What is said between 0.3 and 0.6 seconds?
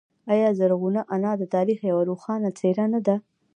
آیا